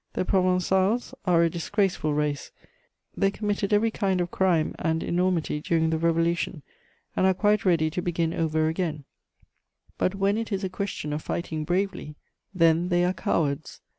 [0.13, 2.49] The Provençals are a disgraceful race;
[3.15, 6.63] they committed every kind of crime and enormity during the Revolution,
[7.15, 9.05] and are quite ready to begin over again:
[9.99, 12.15] but when it is a question of fighting bravely,
[12.51, 13.79] then they are cowards.